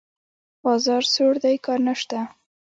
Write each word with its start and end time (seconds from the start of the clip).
بازار 0.63 1.03
سوړ 1.13 1.33
دی؛ 1.43 1.55
کار 1.65 1.79
نشته. 1.87 2.19